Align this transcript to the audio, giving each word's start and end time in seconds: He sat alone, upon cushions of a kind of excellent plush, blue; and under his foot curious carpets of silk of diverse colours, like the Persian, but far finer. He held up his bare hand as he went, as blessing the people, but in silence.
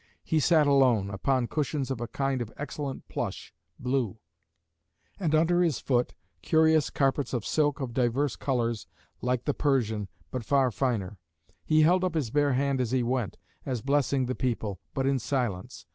He 0.23 0.39
sat 0.39 0.65
alone, 0.65 1.11
upon 1.11 1.45
cushions 1.45 1.91
of 1.91 2.01
a 2.01 2.07
kind 2.07 2.41
of 2.41 2.51
excellent 2.57 3.07
plush, 3.07 3.53
blue; 3.77 4.17
and 5.19 5.35
under 5.35 5.61
his 5.61 5.79
foot 5.79 6.15
curious 6.41 6.89
carpets 6.89 7.33
of 7.33 7.45
silk 7.45 7.79
of 7.79 7.93
diverse 7.93 8.35
colours, 8.35 8.87
like 9.21 9.45
the 9.45 9.53
Persian, 9.53 10.07
but 10.31 10.43
far 10.43 10.71
finer. 10.71 11.19
He 11.63 11.83
held 11.83 12.03
up 12.03 12.15
his 12.15 12.31
bare 12.31 12.53
hand 12.53 12.81
as 12.81 12.89
he 12.89 13.03
went, 13.03 13.37
as 13.63 13.83
blessing 13.83 14.25
the 14.25 14.33
people, 14.33 14.79
but 14.95 15.05
in 15.05 15.19
silence. 15.19 15.85